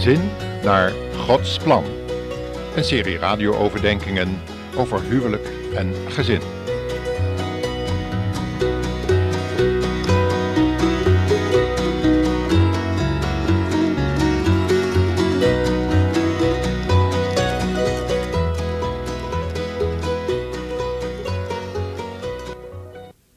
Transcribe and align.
gezin 0.00 0.30
naar 0.62 0.92
Gods 1.16 1.58
plan. 1.58 1.84
Een 2.76 2.84
serie 2.84 3.18
radio-overdenkingen 3.18 4.38
over 4.76 5.02
huwelijk 5.02 5.48
en 5.74 5.94
gezin. 6.08 6.40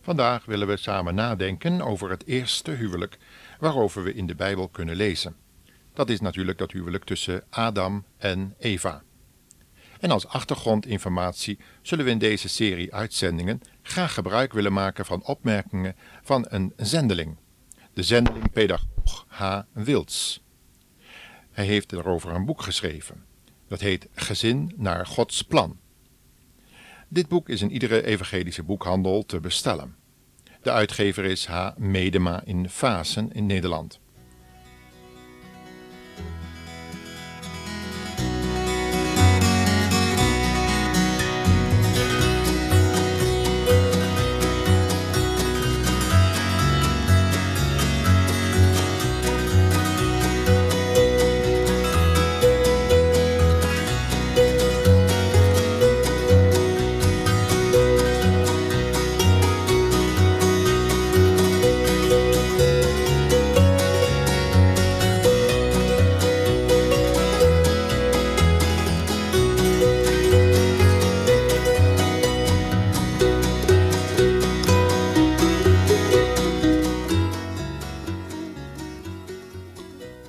Vandaag 0.02 0.46
willen 0.46 0.68
we 0.68 0.78
samen 0.78 1.16
nadenken 1.16 1.82
over 1.82 2.10
het 2.10 2.28
eerste 2.28 2.72
huwelijk 2.72 3.18
waarover 3.60 4.04
we 4.04 4.14
in 4.14 4.28
de 4.28 4.36
Bijbel 4.36 4.68
kunnen 4.68 4.96
lezen. 4.96 5.43
Dat 5.94 6.10
is 6.10 6.20
natuurlijk 6.20 6.58
dat 6.58 6.72
huwelijk 6.72 7.04
tussen 7.04 7.44
Adam 7.50 8.06
en 8.18 8.56
Eva. 8.58 9.04
En 10.00 10.12
als 10.12 10.28
achtergrondinformatie 10.28 11.60
zullen 11.82 12.06
we 12.06 12.12
in 12.12 12.18
deze 12.18 12.50
serie 12.50 12.94
uitzendingen 12.94 13.62
graag 13.82 14.14
gebruik 14.14 14.54
willen 14.54 14.74
maken 14.74 15.06
van 15.06 15.24
opmerkingen 15.26 15.96
van 16.24 16.46
een 16.50 16.74
zendeling, 16.78 17.38
de 17.94 18.04
zendeling 18.04 18.52
pedagoog 18.52 19.26
H. 19.28 19.60
Wilds. 19.72 20.44
Hij 21.52 21.66
heeft 21.66 21.92
erover 21.92 22.32
een 22.32 22.46
boek 22.46 22.62
geschreven. 22.62 23.26
Dat 23.68 23.80
heet 23.80 24.08
Gezin 24.14 24.74
naar 24.76 25.06
Gods 25.06 25.42
plan. 25.42 25.80
Dit 27.08 27.28
boek 27.28 27.50
is 27.50 27.62
in 27.62 27.72
iedere 27.72 28.06
evangelische 28.06 28.64
boekhandel 28.64 29.26
te 29.26 29.40
bestellen. 29.40 29.96
De 30.62 30.72
uitgever 30.72 31.26
is 31.26 31.46
H. 31.46 31.70
Medema 31.78 32.44
in 32.46 32.70
Fasen 32.70 33.32
in 33.32 33.46
Nederland. 33.46 34.00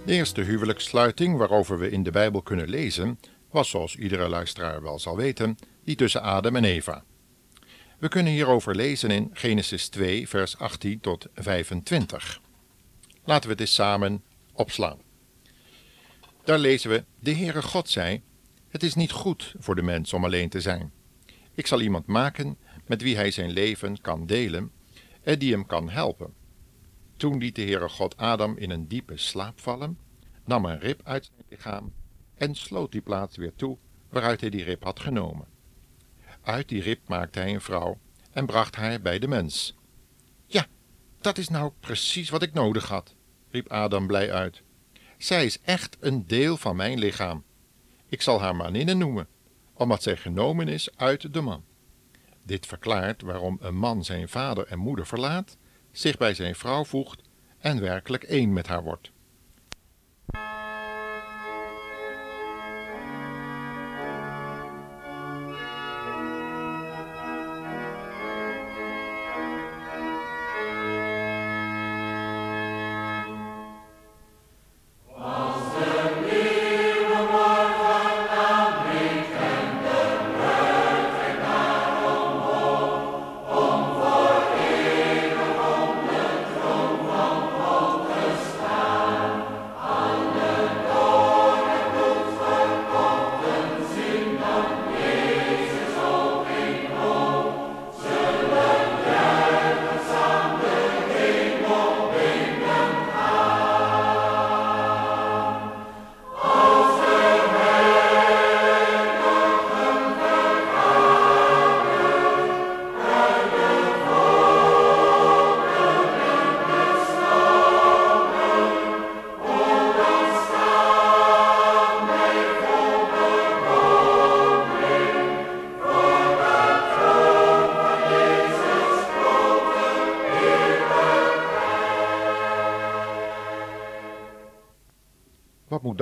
De 0.05 0.13
eerste 0.13 0.41
huwelijkssluiting 0.41 1.37
waarover 1.37 1.79
we 1.79 1.91
in 1.91 2.03
de 2.03 2.11
Bijbel 2.11 2.43
kunnen 2.43 2.69
lezen, 2.69 3.19
was 3.51 3.69
zoals 3.69 3.97
iedere 3.97 4.29
luisteraar 4.29 4.83
wel 4.83 4.99
zal 4.99 5.17
weten, 5.17 5.57
die 5.85 5.97
tussen 5.97 6.23
Adam 6.23 6.57
en 6.57 6.65
Eva. 6.65 7.05
We 7.99 8.09
kunnen 8.09 8.33
hierover 8.33 8.75
lezen 8.75 9.11
in 9.11 9.31
Genesis 9.33 9.89
2, 9.89 10.29
vers 10.29 10.59
18 10.59 11.01
tot 11.01 11.27
25. 11.35 12.41
Laten 13.25 13.51
we 13.51 13.57
eens 13.57 13.75
samen 13.75 14.23
opslaan. 14.53 14.99
Daar 16.45 16.59
lezen 16.59 16.91
we: 16.91 17.05
De 17.21 17.35
Heere 17.35 17.63
God 17.63 17.91
zei: 17.91 18.23
Het 18.69 18.83
is 18.83 18.95
niet 18.95 19.13
goed 19.13 19.55
voor 19.59 19.75
de 19.75 19.83
mens 19.83 20.13
om 20.13 20.25
alleen 20.25 20.49
te 20.49 20.61
zijn. 20.61 20.93
Ik 21.55 21.67
zal 21.67 21.81
iemand 21.81 22.07
maken 22.07 22.57
met 22.87 23.03
wie 23.03 23.17
hij 23.17 23.31
zijn 23.31 23.51
leven 23.51 24.01
kan 24.01 24.27
delen 24.27 24.73
en 25.23 25.39
die 25.39 25.53
hem 25.53 25.67
kan 25.67 25.91
helpen. 25.91 26.44
Toen 27.25 27.39
liet 27.39 27.55
de 27.55 27.63
Heere 27.63 27.89
God 27.89 28.17
Adam 28.17 28.57
in 28.57 28.71
een 28.71 28.89
diepe 28.89 29.17
slaap 29.17 29.61
vallen, 29.61 29.99
nam 30.45 30.65
een 30.65 30.79
rib 30.79 31.01
uit 31.05 31.25
zijn 31.25 31.47
lichaam 31.49 31.93
en 32.35 32.55
sloot 32.55 32.93
die 32.93 33.01
plaats 33.01 33.37
weer 33.37 33.55
toe 33.55 33.79
waaruit 34.09 34.41
hij 34.41 34.51
die 34.51 34.65
rib 34.65 34.85
had 34.85 35.01
genomen. 35.01 35.47
Uit 36.43 36.69
die 36.69 36.83
rib 36.83 37.09
maakte 37.09 37.39
hij 37.39 37.55
een 37.55 37.61
vrouw 37.61 37.99
en 38.31 38.47
bracht 38.47 38.77
haar 38.77 39.01
bij 39.01 39.19
de 39.19 39.29
mens. 39.29 39.75
Ja, 40.47 40.67
dat 41.21 41.39
is 41.39 41.49
nou 41.49 41.73
precies 41.81 42.31
wat 42.31 42.43
ik 42.43 42.53
nodig 42.53 42.89
had, 42.89 43.15
riep 43.51 43.69
Adam 43.69 44.07
blij 44.07 44.33
uit. 44.33 44.63
Zij 45.19 45.45
is 45.45 45.61
echt 45.61 45.97
een 46.01 46.27
deel 46.27 46.57
van 46.57 46.77
mijn 46.77 46.99
lichaam. 46.99 47.45
Ik 48.09 48.23
zal 48.23 48.41
haar 48.41 48.57
maninne 48.57 48.95
noemen, 48.95 49.29
omdat 49.75 50.03
zij 50.03 50.17
genomen 50.17 50.69
is 50.69 50.97
uit 50.97 51.33
de 51.33 51.41
man. 51.41 51.65
Dit 52.43 52.67
verklaart 52.67 53.23
waarom 53.23 53.59
een 53.61 53.77
man 53.77 54.05
zijn 54.05 54.29
vader 54.29 54.67
en 54.67 54.79
moeder 54.79 55.07
verlaat 55.07 55.57
zich 55.95 56.17
bij 56.17 56.35
zijn 56.35 56.55
vrouw 56.55 56.85
voegt 56.85 57.23
en 57.59 57.81
werkelijk 57.81 58.23
één 58.23 58.53
met 58.53 58.67
haar 58.67 58.83
wordt. 58.83 59.13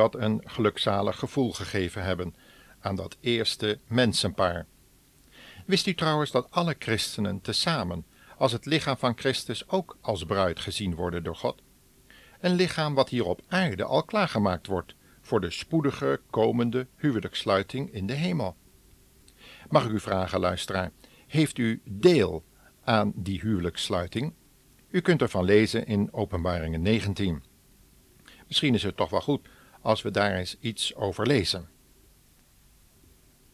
Dat 0.02 0.22
een 0.22 0.40
gelukzalig 0.44 1.18
gevoel 1.18 1.52
gegeven 1.52 2.04
hebben 2.04 2.34
aan 2.80 2.96
dat 2.96 3.16
eerste 3.20 3.78
mensenpaar? 3.86 4.66
Wist 5.66 5.86
u 5.86 5.94
trouwens 5.94 6.30
dat 6.30 6.50
alle 6.50 6.76
christenen 6.78 7.40
tezamen 7.40 8.06
als 8.36 8.52
het 8.52 8.66
lichaam 8.66 8.96
van 8.96 9.18
Christus 9.18 9.68
ook 9.68 9.96
als 10.00 10.24
bruid 10.24 10.60
gezien 10.60 10.94
worden 10.94 11.24
door 11.24 11.36
God? 11.36 11.62
Een 12.40 12.54
lichaam 12.54 12.94
wat 12.94 13.08
hier 13.08 13.24
op 13.24 13.40
aarde 13.48 13.84
al 13.84 14.02
klaargemaakt 14.02 14.66
wordt 14.66 14.94
voor 15.20 15.40
de 15.40 15.50
spoedige 15.50 16.20
komende 16.30 16.86
huwelijkssluiting 16.96 17.92
in 17.92 18.06
de 18.06 18.14
hemel. 18.14 18.56
Mag 19.68 19.84
ik 19.84 19.90
u 19.90 20.00
vragen, 20.00 20.40
luisteraar, 20.40 20.90
heeft 21.26 21.58
u 21.58 21.80
deel 21.84 22.44
aan 22.84 23.12
die 23.14 23.40
huwelijkssluiting? 23.40 24.34
U 24.90 25.00
kunt 25.00 25.22
ervan 25.22 25.44
lezen 25.44 25.86
in 25.86 26.12
Openbaringen 26.12 26.82
19. 26.82 27.42
Misschien 28.46 28.74
is 28.74 28.82
het 28.82 28.96
toch 28.96 29.10
wel 29.10 29.20
goed 29.20 29.48
als 29.82 30.02
we 30.02 30.10
daar 30.10 30.34
eens 30.34 30.56
iets 30.60 30.94
over 30.94 31.26
lezen. 31.26 31.68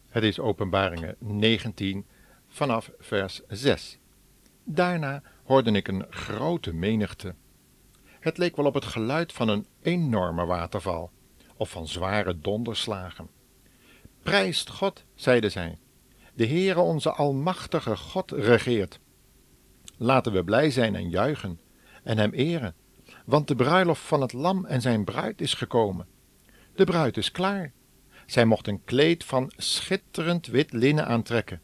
Het 0.09 0.23
is 0.23 0.39
Openbaringen 0.39 1.15
19 1.19 2.05
vanaf 2.47 2.91
vers 2.99 3.41
6. 3.47 3.97
Daarna 4.63 5.21
hoorde 5.43 5.71
ik 5.71 5.87
een 5.87 6.05
grote 6.09 6.73
menigte. 6.73 7.35
Het 8.19 8.37
leek 8.37 8.55
wel 8.55 8.65
op 8.65 8.73
het 8.73 8.85
geluid 8.85 9.33
van 9.33 9.49
een 9.49 9.65
enorme 9.81 10.45
waterval 10.45 11.11
of 11.55 11.69
van 11.69 11.87
zware 11.87 12.39
donderslagen. 12.39 13.29
Prijst 14.23 14.69
God, 14.69 15.03
zeiden 15.15 15.51
zij. 15.51 15.77
De 16.33 16.47
Heere 16.47 16.79
onze 16.79 17.11
almachtige 17.11 17.97
God 17.97 18.31
regeert. 18.31 18.99
Laten 19.97 20.31
we 20.31 20.43
blij 20.43 20.69
zijn 20.69 20.95
en 20.95 21.09
juichen 21.09 21.59
en 22.03 22.17
hem 22.17 22.31
eren, 22.31 22.75
want 23.25 23.47
de 23.47 23.55
bruiloft 23.55 24.01
van 24.01 24.21
het 24.21 24.33
lam 24.33 24.65
en 24.65 24.81
zijn 24.81 25.03
bruid 25.03 25.41
is 25.41 25.53
gekomen. 25.53 26.07
De 26.79 26.85
bruid 26.85 27.17
is 27.17 27.31
klaar. 27.31 27.71
Zij 28.25 28.45
mocht 28.45 28.67
een 28.67 28.83
kleed 28.83 29.23
van 29.23 29.51
schitterend 29.57 30.47
wit 30.47 30.73
linnen 30.73 31.05
aantrekken. 31.05 31.61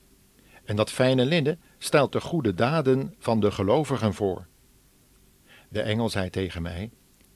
En 0.65 0.75
dat 0.75 0.91
fijne 0.91 1.25
linnen 1.25 1.59
stelt 1.77 2.11
de 2.11 2.21
goede 2.21 2.53
daden 2.53 3.15
van 3.19 3.39
de 3.39 3.51
gelovigen 3.51 4.13
voor. 4.13 4.47
De 5.69 5.81
engel 5.81 6.09
zei 6.09 6.29
tegen 6.29 6.61
mij: 6.61 6.91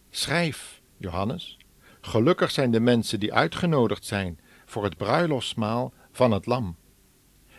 Schrijf, 0.10 0.82
Johannes, 0.98 1.58
gelukkig 2.02 2.52
zijn 2.52 2.72
de 2.72 2.80
mensen 2.80 3.20
die 3.20 3.34
uitgenodigd 3.34 4.06
zijn 4.06 4.40
voor 4.66 4.84
het 4.84 4.98
bruiloftsmaal 4.98 5.94
van 6.12 6.32
het 6.32 6.46
Lam. 6.46 6.78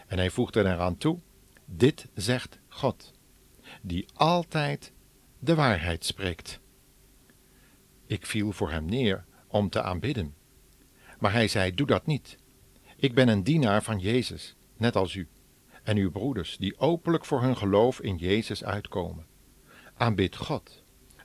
En 0.07 0.19
hij 0.19 0.31
voegde 0.31 0.61
eraan 0.61 0.97
toe: 0.97 1.19
Dit 1.65 2.09
zegt 2.15 2.59
God, 2.69 3.13
die 3.83 4.07
altijd 4.15 4.93
de 5.39 5.55
waarheid 5.55 6.05
spreekt. 6.05 6.61
Ik 8.07 8.27
viel 8.27 8.53
voor 8.53 8.71
hem 8.71 8.85
neer 8.85 9.29
om 9.51 9.71
te 9.71 9.83
aanbidden. 9.83 10.35
Maar 11.19 11.33
hij 11.33 11.49
zei: 11.49 11.75
Doe 11.75 11.87
dat 11.87 12.07
niet. 12.07 12.39
Ik 12.97 13.15
ben 13.15 13.29
een 13.29 13.43
dienaar 13.43 13.83
van 13.83 13.99
Jezus, 13.99 14.57
net 14.77 14.97
als 14.97 15.15
u, 15.15 15.29
en 15.83 15.97
uw 15.97 16.11
broeders, 16.11 16.57
die 16.57 16.79
openlijk 16.79 17.25
voor 17.25 17.43
hun 17.43 17.57
geloof 17.57 18.01
in 18.01 18.17
Jezus 18.17 18.65
uitkomen. 18.65 19.27
Aanbid 19.95 20.37
God. 20.37 20.83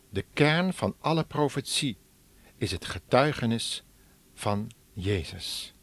De 0.10 0.25
kern 0.33 0.74
van 0.74 0.95
alle 1.00 1.24
profetie 1.24 1.98
is 2.57 2.72
het 2.72 2.86
getuigenis 2.86 3.83
van 4.33 4.72
Jezus. 4.94 5.75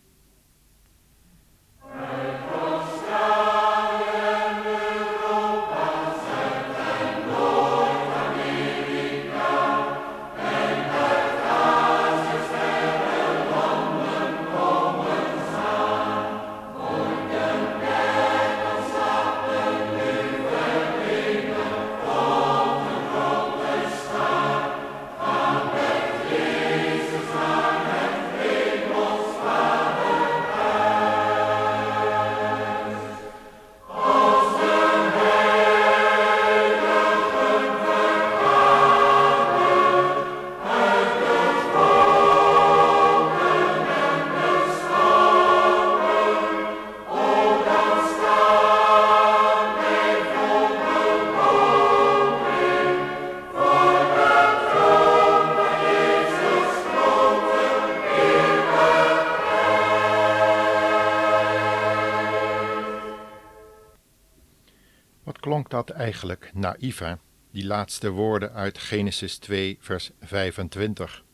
Dat 65.70 65.90
eigenlijk 65.90 66.50
naïef, 66.54 67.02
die 67.50 67.66
laatste 67.66 68.10
woorden 68.10 68.52
uit 68.52 68.78
Genesis 68.78 69.38
2, 69.38 69.76
vers 69.80 70.10
25. 70.20 71.24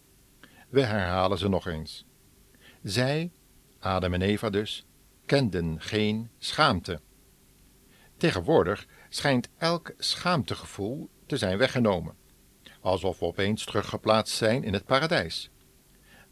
We 0.69 0.83
herhalen 0.83 1.39
ze 1.39 1.49
nog 1.49 1.67
eens. 1.67 2.07
Zij, 2.83 3.33
Adam 3.79 4.15
en 4.15 4.23
Eva 4.23 4.51
dus, 4.51 4.87
kenden 5.27 5.81
geen 5.81 6.31
schaamte. 6.39 7.01
Tegenwoordig 8.17 8.87
schijnt 9.09 9.49
elk 9.59 9.93
schaamtegevoel 9.99 11.11
te 11.27 11.37
zijn 11.37 11.59
weggenomen, 11.59 12.17
alsof 12.81 13.19
we 13.19 13.27
opeens 13.27 13.65
teruggeplaatst 13.65 14.37
zijn 14.37 14.65
in 14.65 14.73
het 14.73 14.85
paradijs. 14.85 15.51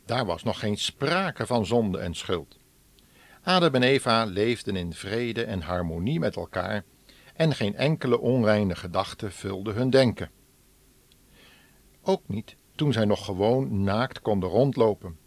Daar 0.04 0.26
was 0.26 0.42
nog 0.42 0.58
geen 0.58 0.76
sprake 0.76 1.46
van 1.46 1.66
zonde 1.66 1.98
en 1.98 2.14
schuld. 2.14 2.58
Adam 3.42 3.74
en 3.74 3.82
Eva 3.82 4.24
leefden 4.24 4.76
in 4.76 4.92
vrede 4.92 5.44
en 5.44 5.60
harmonie 5.60 6.18
met 6.18 6.36
elkaar 6.36 6.84
en 7.36 7.54
geen 7.54 7.76
enkele 7.76 8.20
onreine 8.20 8.76
gedachte 8.76 9.30
vulde 9.30 9.72
hun 9.72 9.90
denken. 9.90 10.30
Ook 12.02 12.22
niet 12.26 12.56
toen 12.74 12.92
zij 12.92 13.04
nog 13.04 13.24
gewoon 13.24 13.82
naakt 13.82 14.20
konden 14.20 14.48
rondlopen. 14.48 15.18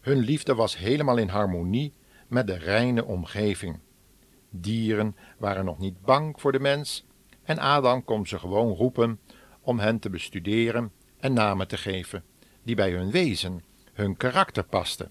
Hun 0.00 0.18
liefde 0.18 0.54
was 0.54 0.76
helemaal 0.76 1.16
in 1.16 1.28
harmonie 1.28 1.92
met 2.28 2.46
de 2.46 2.56
reine 2.56 3.04
omgeving. 3.04 3.78
Dieren 4.50 5.16
waren 5.38 5.64
nog 5.64 5.78
niet 5.78 6.00
bang 6.00 6.40
voor 6.40 6.52
de 6.52 6.60
mens 6.60 7.04
en 7.42 7.58
Adam 7.58 8.04
kon 8.04 8.26
ze 8.26 8.38
gewoon 8.38 8.72
roepen 8.72 9.20
om 9.60 9.78
hen 9.78 9.98
te 9.98 10.10
bestuderen 10.10 10.92
en 11.18 11.32
namen 11.32 11.68
te 11.68 11.76
geven 11.76 12.24
die 12.62 12.74
bij 12.74 12.90
hun 12.90 13.10
wezen, 13.10 13.62
hun 13.92 14.16
karakter 14.16 14.64
pasten. 14.64 15.10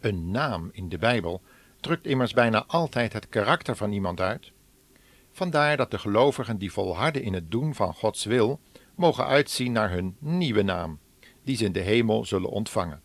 Een 0.00 0.30
naam 0.30 0.68
in 0.72 0.88
de 0.88 0.98
Bijbel 0.98 1.42
drukt 1.80 2.06
immers 2.06 2.32
bijna 2.32 2.64
altijd 2.66 3.12
het 3.12 3.28
karakter 3.28 3.76
van 3.76 3.92
iemand 3.92 4.20
uit 4.20 4.52
Vandaar 5.38 5.76
dat 5.76 5.90
de 5.90 5.98
gelovigen 5.98 6.58
die 6.58 6.72
volharden 6.72 7.22
in 7.22 7.34
het 7.34 7.50
doen 7.50 7.74
van 7.74 7.94
Gods 7.94 8.24
wil, 8.24 8.60
mogen 8.94 9.26
uitzien 9.26 9.72
naar 9.72 9.90
hun 9.90 10.16
nieuwe 10.18 10.62
naam, 10.62 10.98
die 11.44 11.56
ze 11.56 11.64
in 11.64 11.72
de 11.72 11.80
hemel 11.80 12.24
zullen 12.24 12.50
ontvangen. 12.50 13.02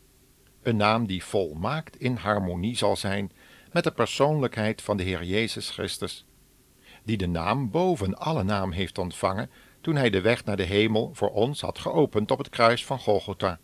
Een 0.62 0.76
naam 0.76 1.08
die 1.08 1.24
volmaakt 1.24 2.00
in 2.00 2.16
harmonie 2.16 2.78
zal 2.78 2.96
zijn 2.96 3.32
met 3.72 3.84
de 3.84 3.92
persoonlijkheid 3.92 4.82
van 4.82 4.98
de 4.98 5.04
Heer 5.04 5.24
Jezus 5.24 5.70
Christus, 5.70 6.26
die 7.04 7.18
de 7.18 7.28
naam 7.28 7.72
boven 7.72 8.18
alle 8.18 8.44
naam 8.44 8.72
heeft 8.72 8.98
ontvangen 8.98 9.50
toen 9.82 9.96
hij 9.96 10.10
de 10.10 10.22
weg 10.22 10.46
naar 10.46 10.58
de 10.58 10.64
hemel 10.64 11.10
voor 11.14 11.32
ons 11.32 11.62
had 11.62 11.80
geopend 11.80 12.32
op 12.32 12.38
het 12.38 12.50
kruis 12.50 12.86
van 12.86 13.00
Golgotha. 13.00 13.60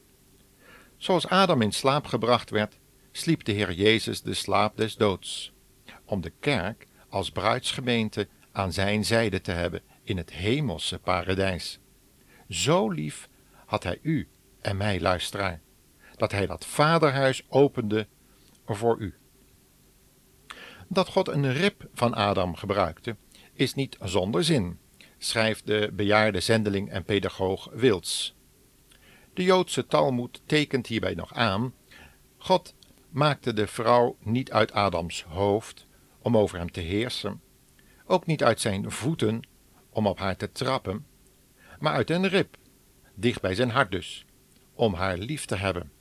Zoals 0.98 1.28
Adam 1.28 1.62
in 1.62 1.72
slaap 1.72 2.06
gebracht 2.06 2.50
werd, 2.50 2.78
sliep 3.12 3.44
de 3.44 3.52
Heer 3.52 3.74
Jezus 3.74 4.22
de 4.22 4.34
slaap 4.34 4.78
des 4.78 4.96
doods, 4.96 5.54
om 6.06 6.22
de 6.22 6.32
kerk 6.40 6.88
als 7.10 7.32
bruidsgemeente 7.32 8.28
aan 8.60 8.74
zijn 8.74 9.06
zijde 9.06 9.42
te 9.42 9.52
hebben 9.52 9.82
in 10.04 10.18
het 10.18 10.32
hemelse 10.32 11.00
paradijs. 11.00 11.80
Zo 12.50 12.90
lief 12.90 13.30
had 13.66 13.84
hij 13.84 14.00
u 14.02 14.28
en 14.62 14.78
mij, 14.78 15.00
luisteraar, 15.00 15.62
dat 16.16 16.32
hij 16.32 16.46
dat 16.46 16.66
vaderhuis 16.66 17.46
opende 17.50 18.08
voor 18.66 18.98
u. 19.00 19.18
Dat 20.88 21.08
God 21.08 21.28
een 21.28 21.54
rib 21.54 21.90
van 21.94 22.14
Adam 22.14 22.56
gebruikte, 22.56 23.16
is 23.54 23.74
niet 23.74 23.98
zonder 24.02 24.44
zin, 24.44 24.80
schrijft 25.18 25.68
de 25.68 25.90
bejaarde 25.94 26.40
zendeling 26.40 26.90
en 26.90 27.04
pedagoog 27.04 27.70
Wils. 27.74 28.36
De 29.34 29.44
Joodse 29.44 29.88
Talmud 29.88 30.42
tekent 30.46 30.88
hierbij 30.88 31.14
nog 31.14 31.34
aan: 31.34 31.74
God 32.38 32.76
maakte 33.10 33.54
de 33.54 33.68
vrouw 33.68 34.18
niet 34.20 34.52
uit 34.52 34.72
Adams 34.72 35.24
hoofd 35.24 35.88
om 36.22 36.38
over 36.38 36.58
hem 36.58 36.72
te 36.72 36.82
heersen, 36.82 37.42
ook 38.10 38.26
niet 38.26 38.44
uit 38.44 38.62
zijn 38.62 38.92
voeten 38.92 39.48
om 39.90 40.08
op 40.08 40.20
haar 40.20 40.36
te 40.36 40.52
trappen, 40.52 41.06
maar 41.80 41.94
uit 41.94 42.10
een 42.10 42.28
rib, 42.28 42.56
dicht 43.16 43.42
bij 43.42 43.56
zijn 43.56 43.70
hart 43.70 43.92
dus, 43.92 44.26
om 44.74 44.94
haar 44.94 45.18
lief 45.18 45.46
te 45.46 45.56
hebben. 45.56 45.92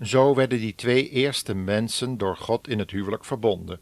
Zo 0.00 0.34
werden 0.34 0.58
die 0.58 0.74
twee 0.74 1.08
eerste 1.08 1.54
mensen 1.54 2.18
door 2.18 2.36
God 2.36 2.68
in 2.68 2.78
het 2.78 2.90
huwelijk 2.90 3.24
verbonden. 3.24 3.80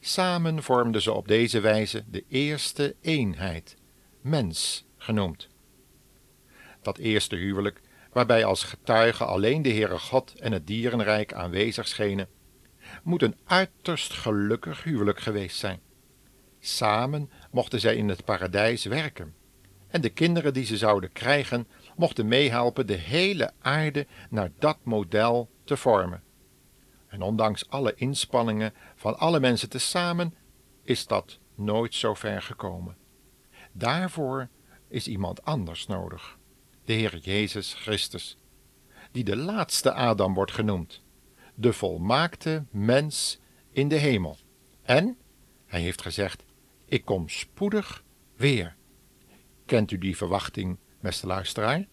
Samen 0.00 0.62
vormden 0.62 1.02
ze 1.02 1.12
op 1.12 1.28
deze 1.28 1.60
wijze 1.60 2.04
de 2.06 2.24
eerste 2.28 2.96
eenheid, 3.00 3.76
mens 4.20 4.86
genoemd. 4.96 5.48
Dat 6.82 6.98
eerste 6.98 7.36
huwelijk, 7.36 7.80
waarbij 8.12 8.44
als 8.44 8.64
getuige 8.64 9.24
alleen 9.24 9.62
de 9.62 9.70
Heere 9.72 9.98
God 9.98 10.34
en 10.34 10.52
het 10.52 10.66
dierenrijk 10.66 11.32
aanwezig 11.32 11.88
schenen, 11.88 12.28
moet 13.02 13.22
een 13.22 13.36
uiterst 13.44 14.12
gelukkig 14.12 14.82
huwelijk 14.82 15.20
geweest 15.20 15.56
zijn. 15.56 15.80
Samen 16.66 17.30
mochten 17.50 17.80
zij 17.80 17.96
in 17.96 18.08
het 18.08 18.24
paradijs 18.24 18.84
werken. 18.84 19.34
En 19.88 20.00
de 20.00 20.08
kinderen 20.08 20.52
die 20.52 20.64
ze 20.64 20.76
zouden 20.76 21.12
krijgen, 21.12 21.68
mochten 21.96 22.28
meehelpen 22.28 22.86
de 22.86 22.94
hele 22.94 23.52
aarde 23.60 24.06
naar 24.30 24.50
dat 24.58 24.78
model 24.82 25.50
te 25.64 25.76
vormen. 25.76 26.22
En 27.06 27.22
ondanks 27.22 27.68
alle 27.68 27.94
inspanningen 27.94 28.74
van 28.94 29.18
alle 29.18 29.40
mensen 29.40 29.68
tezamen, 29.68 30.34
is 30.82 31.06
dat 31.06 31.38
nooit 31.54 31.94
zo 31.94 32.14
ver 32.14 32.42
gekomen. 32.42 32.96
Daarvoor 33.72 34.48
is 34.88 35.08
iemand 35.08 35.44
anders 35.44 35.86
nodig, 35.86 36.38
de 36.84 36.92
Heer 36.92 37.18
Jezus 37.18 37.74
Christus, 37.74 38.38
die 39.12 39.24
de 39.24 39.36
laatste 39.36 39.92
Adam 39.92 40.34
wordt 40.34 40.52
genoemd, 40.52 41.02
de 41.54 41.72
volmaakte 41.72 42.64
mens 42.70 43.38
in 43.70 43.88
de 43.88 43.96
hemel. 43.96 44.36
En, 44.82 45.18
hij 45.66 45.80
heeft 45.80 46.02
gezegd, 46.02 46.44
ik 46.94 47.04
kom 47.04 47.28
spoedig 47.28 48.04
weer. 48.36 48.76
Kent 49.66 49.90
u 49.90 49.98
die 49.98 50.16
verwachting, 50.16 50.78
beste 51.00 51.26
luisteraar? 51.26 51.86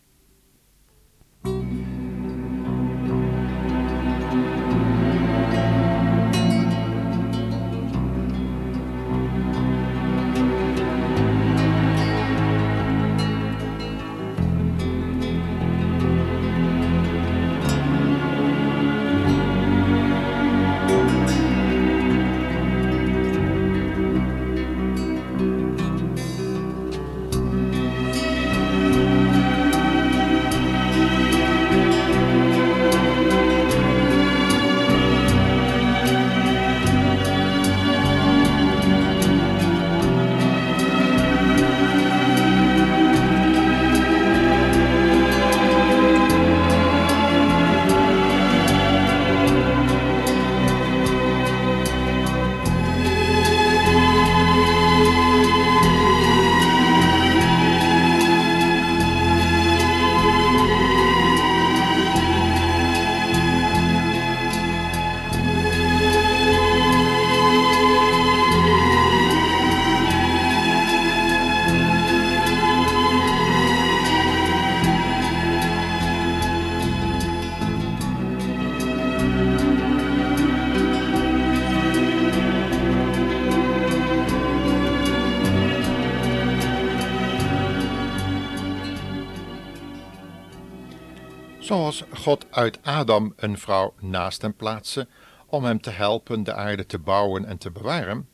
Zoals 91.71 92.03
God 92.13 92.45
uit 92.49 92.79
Adam 92.83 93.33
een 93.35 93.57
vrouw 93.57 93.93
naast 93.99 94.41
hem 94.41 94.55
plaatste 94.55 95.07
om 95.45 95.63
hem 95.63 95.81
te 95.81 95.89
helpen 95.89 96.43
de 96.43 96.53
aarde 96.53 96.85
te 96.85 96.99
bouwen 96.99 97.45
en 97.45 97.57
te 97.57 97.71
bewaren, 97.71 98.29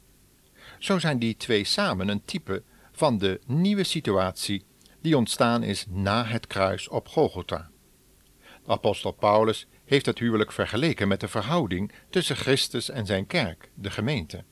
zo 0.79 0.99
zijn 0.99 1.19
die 1.19 1.37
twee 1.37 1.63
samen 1.63 2.07
een 2.07 2.21
type 2.25 2.63
van 2.91 3.17
de 3.17 3.39
nieuwe 3.45 3.83
situatie 3.83 4.65
die 5.01 5.17
ontstaan 5.17 5.63
is 5.63 5.85
na 5.89 6.25
het 6.25 6.47
kruis 6.47 6.87
op 6.87 7.07
Golgotha. 7.07 7.69
De 8.65 8.71
apostel 8.71 9.11
Paulus 9.11 9.67
heeft 9.85 10.05
het 10.05 10.19
huwelijk 10.19 10.51
vergeleken 10.51 11.07
met 11.07 11.19
de 11.19 11.27
verhouding 11.27 11.91
tussen 12.09 12.35
Christus 12.35 12.89
en 12.89 13.05
zijn 13.05 13.27
kerk, 13.27 13.69
de 13.73 13.91
gemeente. 13.91 14.43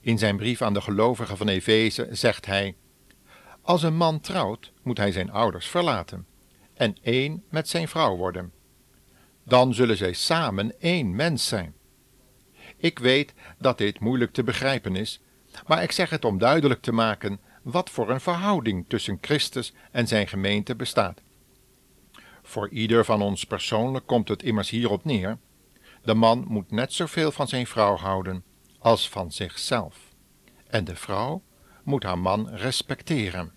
In 0.00 0.18
zijn 0.18 0.36
brief 0.36 0.62
aan 0.62 0.74
de 0.74 0.80
gelovigen 0.80 1.36
van 1.36 1.48
Efeze 1.48 2.08
zegt 2.10 2.46
hij: 2.46 2.76
Als 3.62 3.82
een 3.82 3.96
man 3.96 4.20
trouwt, 4.20 4.72
moet 4.82 4.98
hij 4.98 5.12
zijn 5.12 5.30
ouders 5.30 5.66
verlaten 5.66 6.32
en 6.74 6.96
één 7.02 7.44
met 7.50 7.68
zijn 7.68 7.88
vrouw 7.88 8.16
worden. 8.16 8.52
Dan 9.44 9.74
zullen 9.74 9.96
zij 9.96 10.12
samen 10.12 10.80
één 10.80 11.14
mens 11.14 11.48
zijn. 11.48 11.74
Ik 12.76 12.98
weet 12.98 13.34
dat 13.58 13.78
dit 13.78 14.00
moeilijk 14.00 14.32
te 14.32 14.44
begrijpen 14.44 14.96
is, 14.96 15.20
maar 15.66 15.82
ik 15.82 15.92
zeg 15.92 16.10
het 16.10 16.24
om 16.24 16.38
duidelijk 16.38 16.82
te 16.82 16.92
maken 16.92 17.40
wat 17.62 17.90
voor 17.90 18.10
een 18.10 18.20
verhouding 18.20 18.84
tussen 18.88 19.18
Christus 19.20 19.72
en 19.90 20.08
zijn 20.08 20.28
gemeente 20.28 20.76
bestaat. 20.76 21.20
Voor 22.42 22.68
ieder 22.68 23.04
van 23.04 23.22
ons 23.22 23.44
persoonlijk 23.44 24.06
komt 24.06 24.28
het 24.28 24.42
immers 24.42 24.70
hierop 24.70 25.04
neer: 25.04 25.38
de 26.02 26.14
man 26.14 26.44
moet 26.48 26.70
net 26.70 26.92
zoveel 26.92 27.32
van 27.32 27.48
zijn 27.48 27.66
vrouw 27.66 27.96
houden 27.96 28.44
als 28.78 29.08
van 29.08 29.32
zichzelf, 29.32 29.96
en 30.66 30.84
de 30.84 30.96
vrouw 30.96 31.42
moet 31.82 32.02
haar 32.02 32.18
man 32.18 32.48
respecteren. 32.48 33.52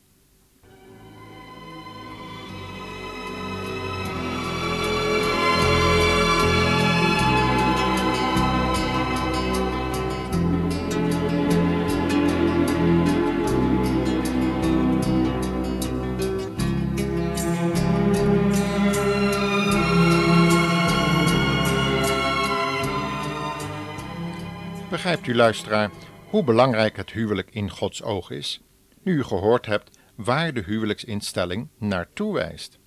U, 25.27 25.35
luisteraar, 25.35 25.91
hoe 26.29 26.43
belangrijk 26.43 26.97
het 26.97 27.11
huwelijk 27.11 27.49
in 27.51 27.69
Gods 27.69 28.03
oog 28.03 28.29
is, 28.29 28.61
nu 29.03 29.13
u 29.13 29.23
gehoord 29.23 29.65
hebt 29.65 29.99
waar 30.15 30.53
de 30.53 30.63
huwelijksinstelling 30.63 31.67
naartoe 31.77 32.33
wijst? 32.33 32.79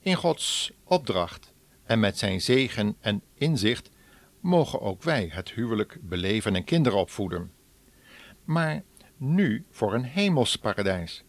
In 0.00 0.14
Gods 0.14 0.72
opdracht 0.84 1.52
en 1.84 2.00
met 2.00 2.18
zijn 2.18 2.40
zegen 2.40 2.96
en 3.00 3.22
inzicht 3.34 3.90
mogen 4.40 4.80
ook 4.80 5.02
wij 5.02 5.28
het 5.32 5.50
huwelijk 5.50 5.98
beleven 6.00 6.56
en 6.56 6.64
kinderen 6.64 6.98
opvoeden. 6.98 7.52
Maar 8.44 8.82
nu 9.16 9.64
voor 9.70 9.94
een 9.94 10.04
hemels 10.04 10.56
paradijs. 10.56 11.24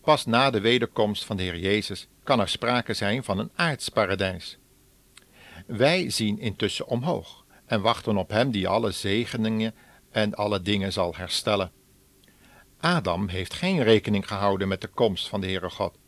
Pas 0.00 0.26
na 0.26 0.50
de 0.50 0.60
wederkomst 0.60 1.24
van 1.24 1.36
de 1.36 1.42
Heer 1.42 1.58
Jezus 1.58 2.08
kan 2.22 2.40
er 2.40 2.48
sprake 2.48 2.94
zijn 2.94 3.24
van 3.24 3.38
een 3.38 3.50
aards 3.54 3.88
paradijs. 3.88 4.58
Wij 5.66 6.10
zien 6.10 6.38
intussen 6.38 6.86
omhoog 6.86 7.37
en 7.68 7.80
wachten 7.80 8.16
op 8.16 8.30
Hem 8.30 8.50
die 8.50 8.68
alle 8.68 8.90
zegeningen 8.90 9.74
en 10.10 10.34
alle 10.34 10.62
dingen 10.62 10.92
zal 10.92 11.14
herstellen. 11.16 11.72
Adam 12.80 13.28
heeft 13.28 13.54
geen 13.54 13.82
rekening 13.82 14.28
gehouden 14.28 14.68
met 14.68 14.80
de 14.80 14.88
komst 14.88 15.28
van 15.28 15.40
de 15.40 15.46
Heere 15.46 15.70
God, 15.70 15.98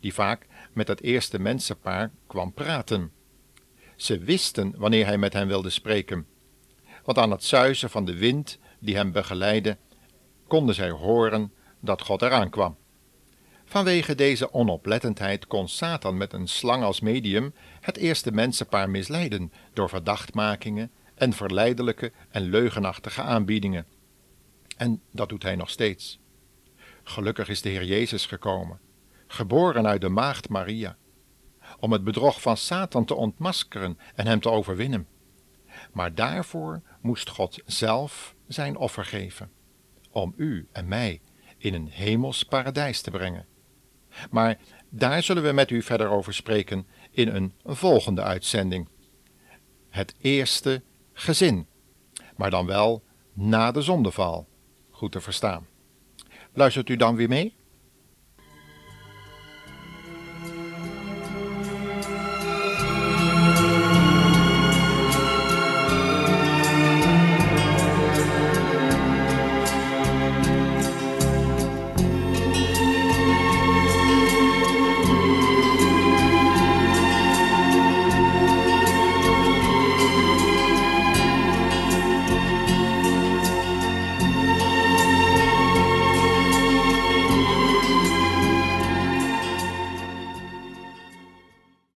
die 0.00 0.14
vaak 0.14 0.46
met 0.72 0.88
het 0.88 1.02
eerste 1.02 1.38
mensenpaar 1.38 2.12
kwam 2.26 2.52
praten. 2.52 3.12
Ze 3.96 4.18
wisten 4.18 4.74
wanneer 4.76 5.06
hij 5.06 5.18
met 5.18 5.32
hen 5.32 5.46
wilde 5.46 5.70
spreken, 5.70 6.26
want 7.04 7.18
aan 7.18 7.30
het 7.30 7.44
zuizen 7.44 7.90
van 7.90 8.04
de 8.04 8.14
wind 8.14 8.58
die 8.78 8.96
hem 8.96 9.12
begeleidde, 9.12 9.76
konden 10.46 10.74
zij 10.74 10.90
horen 10.90 11.52
dat 11.80 12.02
God 12.02 12.22
eraan 12.22 12.50
kwam. 12.50 12.76
Vanwege 13.64 14.14
deze 14.14 14.52
onoplettendheid 14.52 15.46
kon 15.46 15.68
Satan 15.68 16.16
met 16.16 16.32
een 16.32 16.48
slang 16.48 16.82
als 16.82 17.00
medium 17.00 17.54
het 17.80 17.96
eerste 17.96 18.32
mensenpaar 18.32 18.90
misleiden 18.90 19.52
door 19.72 19.88
verdachtmakingen 19.88 20.90
en 21.14 21.32
verleidelijke 21.32 22.12
en 22.30 22.42
leugenachtige 22.42 23.22
aanbiedingen. 23.22 23.86
En 24.76 25.02
dat 25.10 25.28
doet 25.28 25.42
hij 25.42 25.56
nog 25.56 25.70
steeds. 25.70 26.18
Gelukkig 27.02 27.48
is 27.48 27.62
de 27.62 27.68
Heer 27.68 27.84
Jezus 27.84 28.26
gekomen, 28.26 28.80
geboren 29.26 29.86
uit 29.86 30.00
de 30.00 30.08
maagd 30.08 30.48
Maria, 30.48 30.96
om 31.78 31.92
het 31.92 32.04
bedrog 32.04 32.40
van 32.40 32.56
Satan 32.56 33.04
te 33.04 33.14
ontmaskeren 33.14 33.98
en 34.14 34.26
hem 34.26 34.40
te 34.40 34.50
overwinnen. 34.50 35.06
Maar 35.92 36.14
daarvoor 36.14 36.82
moest 37.00 37.28
God 37.28 37.62
zelf 37.66 38.34
zijn 38.46 38.76
offer 38.76 39.04
geven, 39.04 39.50
om 40.10 40.34
u 40.36 40.68
en 40.72 40.88
mij 40.88 41.20
in 41.58 41.74
een 41.74 41.88
hemels 41.88 42.42
paradijs 42.42 43.00
te 43.00 43.10
brengen. 43.10 43.46
Maar 44.30 44.58
daar 44.88 45.22
zullen 45.22 45.42
we 45.42 45.52
met 45.52 45.70
u 45.70 45.82
verder 45.82 46.08
over 46.08 46.34
spreken 46.34 46.86
in 47.10 47.28
een 47.28 47.52
volgende 47.64 48.22
uitzending. 48.22 48.88
Het 49.90 50.14
eerste 50.20 50.82
gezin, 51.12 51.66
maar 52.36 52.50
dan 52.50 52.66
wel 52.66 53.02
na 53.32 53.72
de 53.72 53.82
zondeval, 53.82 54.48
goed 54.90 55.12
te 55.12 55.20
verstaan. 55.20 55.66
Luistert 56.52 56.88
u 56.88 56.96
dan 56.96 57.16
weer 57.16 57.28
mee? 57.28 57.54